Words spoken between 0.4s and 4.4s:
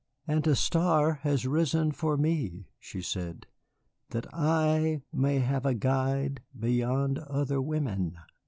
a star has risen for me," she said, "that